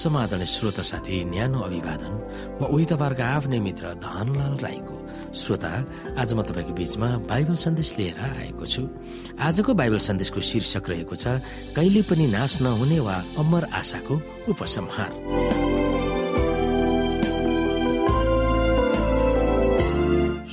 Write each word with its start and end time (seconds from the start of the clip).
समाधान 0.00 0.44
श्रोता 0.44 0.82
साथी 0.82 1.24
न्यानो 1.28 1.60
अभिवादन 1.60 2.12
म 2.60 2.64
उही 2.72 2.84
तपाईँहरूको 2.88 3.22
आफ्नै 3.36 3.58
मित्र 3.60 3.84
धनलाल 4.00 4.54
राईको। 4.64 4.96
श्रोता 5.34 5.72
आज 6.16 6.32
म 6.32 6.42
तपाईँको 6.48 6.72
बीचमा 6.72 7.08
बाइबल 7.28 7.56
सन्देश 7.60 7.88
लिएर 7.98 8.18
आएको 8.20 8.64
छु। 8.64 8.82
आजको 9.36 9.70
बाइबल 9.76 9.98
सन्देशको 10.08 10.40
शीर्षक 10.40 10.88
रहेको 10.88 11.14
छ 11.14 11.44
कहिले 11.76 12.02
पनि 12.08 12.26
नाश 12.32 12.60
नहुने 12.64 13.00
वा 13.04 13.16
अमर 13.36 13.64
आशाको 13.76 14.14
उपसंहार। 14.48 15.59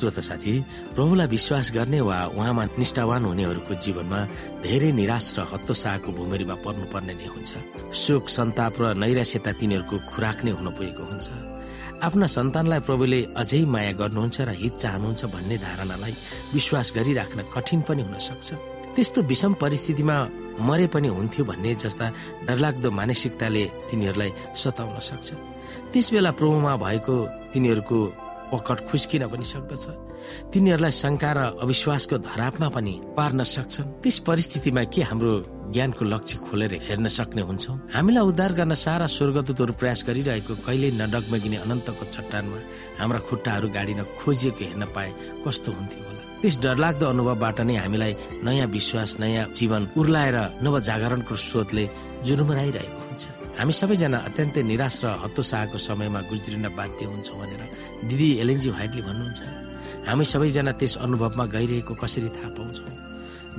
श्रोत 0.00 0.18
साथी। 0.24 0.52
प्रभुलाई 0.96 1.28
विश्वास 1.28 1.70
गर्ने 1.76 2.00
वा 2.00 2.18
उहाँमा 2.32 2.64
निष्ठावान 2.80 3.24
हुनेहरूको 3.24 3.74
जीवनमा 3.84 4.20
धेरै 4.64 4.90
निराश 4.96 5.26
र 5.36 5.40
हतोसाहको 5.52 6.10
भूमिमा 6.16 6.56
पर्नुपर्ने 6.64 7.14
नै 7.20 7.28
हुन्छ। 7.28 7.52
शोक 7.92 8.24
सन्ताप 8.28 8.74
र 8.80 8.84
नैराश्यता 8.96 9.52
तिनीहरूको 9.60 9.96
खुराक 10.08 10.38
नै 10.44 10.52
हुन 10.56 10.68
पुगेको 10.72 11.04
हुन्छ। 11.04 11.28
आफ्ना 12.00 12.26
सन्तानलाई 12.32 12.80
प्रभुले 12.88 13.20
अझै 13.36 13.60
माया 13.68 13.92
गर्नुहुन्छ 14.00 14.36
र 14.48 14.50
हित 14.56 14.74
चाहनुहुन्छ 14.80 15.22
भन्ने 15.36 15.56
धारणालाई 15.60 16.14
विश्वास 16.56 16.88
गरिराख्न 16.96 17.38
कठिन 17.52 17.80
पनि 17.84 18.02
हुन 18.08 18.16
सक्छ। 18.16 18.48
त्यस्तो 18.96 19.20
विषम 19.28 19.52
परिस्थितिमा 19.60 20.16
मरे 20.64 20.86
पनि 20.88 21.08
हुन्थ्यो 21.12 21.44
भन्ने 21.44 21.74
जस्ता 21.76 22.06
डरलाग्दो 22.48 22.88
मानसिकताले 22.90 23.64
तिनीहरूलाई 23.88 24.30
सताउन 24.56 24.98
सक्छ। 24.98 25.28
त्यस 25.92 26.06
बेला 26.12 26.30
प्रभुमा 26.40 26.72
भएको 26.84 27.14
तिनीहरूको 27.52 27.98
पकड 28.52 28.78
खुस्किन 28.90 29.22
पनि 29.32 29.44
सक्दछ। 29.44 29.84
तिनीहरूलाई 30.52 30.92
शङ्का 30.92 31.30
र 31.32 31.38
अविश्वासको 31.64 32.16
धरापमा 32.18 32.68
पनि 32.76 32.94
पार्न 33.16 33.40
सक्छन्। 33.42 34.02
त्यस 34.02 34.18
परिस्थितिमा 34.28 34.82
के 34.92 35.00
हाम्रो 35.08 35.32
ज्ञानको 35.72 36.02
लक्ष्य 36.04 36.36
खोलेर 36.44 36.72
हेर्न 36.82 37.06
सक्ने 37.08 37.42
हुन्छौ? 37.48 37.72
हामीलाई 37.94 38.24
उद्धार 38.30 38.52
गर्न 38.58 38.74
सारा 38.74 39.06
स्वर्गदूतहरू 39.06 39.72
प्रयास 39.80 40.00
गरिरहेको 40.08 40.52
कहिले 40.66 40.88
नडगमगिने 41.00 41.56
अनन्तको 41.64 42.04
चट्टानमा 42.14 42.58
हाम्रा 43.00 43.20
खुट्टाहरू 43.28 43.68
गाडिन 43.70 44.00
खोजिएको 44.20 44.62
हेर्न 44.66 44.84
पाए 44.94 45.10
कस्तो 45.46 45.70
हुन्थ्यो 45.72 46.02
होला। 46.04 46.22
त्यस 46.42 46.54
डरलाग्दो 46.64 47.06
अनुभवबाट 47.06 47.58
नै 47.68 47.74
हामीलाई 47.76 48.12
नयाँ 48.44 48.66
विश्वास 48.66 49.10
नयाँ 49.20 49.44
जीवन 49.54 49.82
उर्लाएर 49.96 50.36
नव 50.64 50.74
जागरणको 50.88 51.34
स्रोतले 51.36 51.84
जुरुमराइरहेको 52.26 53.00
हुन्छ। 53.08 53.39
हामी 53.60 53.76
सबैजना 53.76 54.18
अत्यन्तै 54.24 54.62
निराश 54.64 55.04
र 55.04 55.06
हतोसाहको 55.20 55.76
समयमा 55.76 56.20
गुज्रिन 56.32 56.64
बाध्य 56.72 57.04
हुन्छौँ 57.12 57.36
भनेर 57.40 57.62
दिदी 58.08 58.28
एलएनजी 58.40 58.68
व्हाइटले 58.72 59.02
भन्नुहुन्छ। 59.04 59.40
हामी 60.08 60.24
सबैजना 60.32 60.72
त्यस 60.80 61.04
अनुभवमा 61.04 61.44
गइरहेको 61.44 61.92
कसरी 61.92 62.28
थाहा 62.32 62.56
पाउँछौँ? 62.56 62.88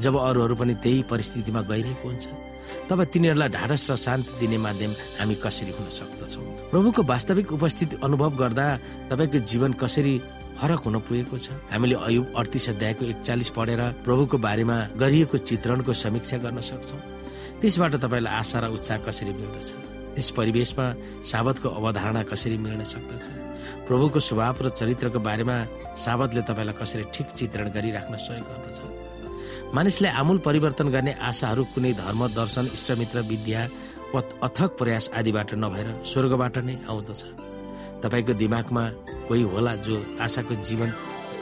जब 0.01 0.13
अरूहरू 0.17 0.55
पनि 0.57 0.73
त्यही 0.81 1.05
परिस्थितिमा 1.05 1.61
गइरहेको 1.69 2.05
हुन्छ 2.09 2.25
तब 2.89 2.99
तिनीहरूलाई 3.13 3.49
ढाडस 3.53 3.81
र 3.93 3.95
शान्ति 4.01 4.31
दिने 4.41 4.57
माध्यम 4.57 4.91
हामी 5.21 5.35
कसरी 5.37 5.71
हुन 5.77 5.87
सक्दछौँ? 5.93 6.73
प्रभुको 6.73 7.01
वास्तविक 7.05 7.47
उपस्थिति 7.61 8.01
अनुभव 8.01 8.31
गर्दा 8.41 8.65
तपाईँको 9.13 9.37
जीवन 9.37 9.71
कसरी 9.77 10.13
फरक 10.57 10.81
हुन 10.81 10.97
पुगेको 11.05 11.37
छ? 11.37 11.53
हामीले 11.69 11.95
अयुब 12.09 12.25
अडतिस 12.41 12.65
अध्यायको 12.73 13.05
एकचालिस 13.05 13.49
पढेर 13.53 13.81
प्रभुको 14.01 14.37
बारेमा 14.41 14.77
गरिएको 14.97 15.37
चित्रणको 15.45 15.93
समीक्षा 15.93 16.37
गर्न 16.41 16.57
सक्छौँ। 16.65 17.20
त्यसबाट 17.61 17.93
तपाईँलाई 18.01 18.33
आशा 18.41 18.57
र 18.59 18.65
उत्साह 18.73 18.97
कसरी 19.05 19.33
मिल्दछ? 19.37 19.69
त्यस 20.17 20.29
परिवेशमा 20.33 20.85
साबतको 21.23 21.67
अवधारणा 21.69 22.21
कसरी 22.31 22.57
मिल्न 22.57 22.83
सक्दछ? 22.83 23.25
प्रभुको 23.87 24.19
स्वभाव 24.19 24.55
र 24.65 24.69
चरित्रको 24.73 25.19
बारेमा 25.21 25.57
साबतले 25.95 26.41
तपाईँलाई 26.49 26.75
कसरी 26.81 27.03
ठिक 27.13 27.27
चित्रण 27.37 27.67
गरिराख्न 27.71 28.13
सहयोग 28.17 28.45
गर्दछ? 28.49 28.79
मानिसले 29.75 30.09
आमूल 30.09 30.37
परिवर्तन 30.43 30.87
गर्ने 30.89 31.13
आशाहरू 31.21 31.63
कुनै 31.73 31.93
धर्म 32.01 32.21
दर्शन 32.35 32.65
इष्टमित्र 32.75 33.21
विद्या 33.31 33.61
अथक 34.47 34.69
प्रयास 34.75 35.05
आदिबाट 35.15 35.53
नभएर 35.55 35.87
स्वर्गबाट 36.03 36.57
नै 36.67 36.75
आउँदछ। 36.89 37.21
तपाईँको 38.03 38.33
दिमागमा 38.41 38.83
कोही 39.29 39.43
होला 39.53 39.73
जो 39.85 39.95
आशाको 40.19 40.53
जीवन 40.67 40.89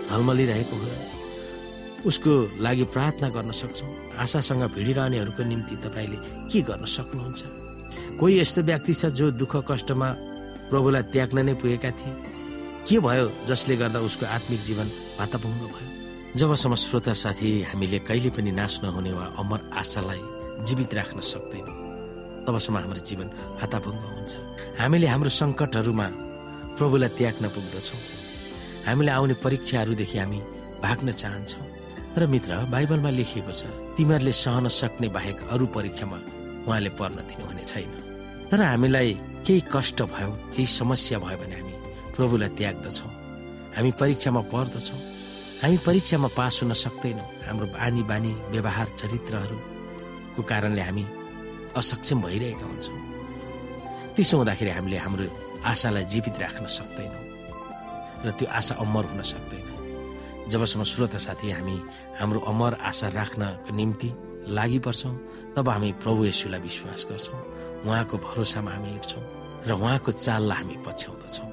ढलमलिरहेको 0.10 0.76
होला 0.76 1.19
उसको 2.06 2.34
लागि 2.60 2.84
प्रार्थना 2.94 3.30
गर्न 3.30 3.52
सक्छौँ। 3.52 3.90
आशासँग 4.20 4.64
भिडिरहनेहरूको 4.76 5.44
निम्ति 5.44 5.76
तपाईँले 5.84 6.18
के 6.52 6.62
गर्न 6.62 6.86
सक्नुहुन्छ? 6.86 7.42
कोही 8.20 8.40
यस्तो 8.40 8.62
व्यक्ति 8.62 8.94
छ 8.94 9.06
जो 9.16 9.32
दुःख 9.32 9.56
कष्टमा 9.72 10.08
प्रभुलाई 10.70 11.04
त्याग्न 11.14 11.46
नै 11.46 11.54
पुगेका 11.60 11.92
थिए? 11.92 12.14
के 12.88 13.00
भयो 13.00 13.26
जसले 13.48 13.76
गर्दा 13.76 14.00
उसको 14.00 14.26
आत्मिक 14.26 14.62
जीवन 14.64 14.88
भाताभङ्ग 15.20 15.62
भयो? 15.68 15.88
जबसम्म 16.36 16.76
श्रोता 16.76 17.14
साथी 17.14 17.50
हामीले 17.70 18.00
कहिले 18.08 18.30
पनि 18.30 18.52
नाश 18.52 18.80
नहुने 18.84 19.12
वा 19.12 19.26
अमर 19.40 19.60
आशालाई 19.74 20.22
जीवित 20.66 20.94
राख्न 20.94 21.20
सक्दैनौँ 21.20 21.78
तबसम्म 22.46 22.78
हाम्रो 22.78 23.02
जीवन 23.10 23.28
भाताभङ्ग 23.60 24.04
हुन्छ। 24.16 24.34
हामीले 24.80 25.08
हाम्रो 25.08 25.30
सङ्कटहरूमा 25.30 26.08
प्रभुलाई 26.78 27.10
त्याग्न 27.18 27.46
पुग्दछौँ। 27.50 28.02
हामीले 28.88 29.12
आउने 29.12 29.34
परीक्षाहरूदेखि 29.44 30.18
हामी 30.18 30.40
भाग्न 30.84 31.12
चाहन्छौँ। 31.12 31.69
तर 32.19 32.28
मित्र 32.28 32.56
बाइबलमा 32.68 33.09
लेखिएको 33.16 33.53
छ 33.56 33.72
तिमीहरूले 33.96 34.31
सहन 34.35 34.68
सक्ने 34.68 35.07
बाहेक 35.07 35.40
अरू 35.56 35.66
परीक्षामा 35.72 36.18
उहाँले 36.68 36.90
पर्न 37.00 37.24
दिनुहुने 37.31 37.63
छैन। 37.63 37.91
तर 38.52 38.59
हामीलाई 38.62 39.13
केही 39.47 39.62
कष्ट 39.72 40.02
भयो 40.03 40.31
केही 40.52 40.66
समस्या 40.68 41.19
भयो 41.24 41.38
भने 41.40 41.56
हामी 41.56 41.74
प्रभुलाई 42.19 42.50
त्याग्दछौँ। 42.59 43.12
हामी 43.75 43.91
परीक्षामा 43.96 44.41
पर्दछौँ। 44.52 45.00
हामी 45.63 45.78
परीक्षामा 45.88 46.30
पास 46.35 46.59
हुन 46.59 46.74
सक्दैनौँ। 46.84 47.28
हाम्रो 47.47 47.68
बानी 47.72 48.03
बानी 48.12 48.31
व्यवहार 48.51 48.88
चरित्रहरूको 49.00 50.41
कारणले 50.44 50.81
हामी 50.81 51.03
असक्षम 51.80 52.19
भइरहेका 52.28 52.66
हुन्छौँ। 52.68 53.00
त्यसो 54.16 54.36
हुँदाखेरि 54.38 54.72
हामीले 54.75 54.97
हाम्रो 55.07 55.25
आशालाई 55.72 56.03
जीवित 56.12 56.36
राख्न 56.44 56.66
सक्दैनौँ। 56.68 57.24
र 58.28 58.28
त्यो 58.36 58.47
आशा 58.59 58.75
अमर 58.84 59.06
हुन 59.07 59.22
सक्दैन। 59.24 59.69
जबसम्म 60.50 60.84
श्रोता 60.84 61.18
साथी 61.18 61.52
हामी 61.52 61.78
हाम्रो 62.20 62.40
अमर 62.52 62.74
आशा 62.90 63.08
राख्नको 63.14 63.76
निम्ति 63.76 64.10
लागि 64.50 64.80
पर्छौँ 64.86 65.14
तब 65.56 65.70
हामी 65.70 65.92
प्रभु 66.02 66.26
येशुलाई 66.26 66.60
विश्वास 66.60 67.06
गर्छौँ। 67.10 67.40
उहाँको 67.86 68.18
भरोसामा 68.18 68.72
हामी 68.72 68.90
हिँड्छौँ 68.90 69.24
र 69.68 69.72
उहाँको 69.78 70.12
चाललाई 70.12 70.58
हामी 70.58 70.76
पछ्याउँदछौँ। 70.86 71.50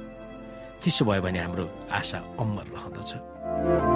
त्यसो 0.80 1.04
भयो 1.04 1.22
भने 1.22 1.40
हाम्रो 1.44 1.64
आशा 1.92 2.18
अमर 2.40 2.66
रहँदछ। 2.72 3.95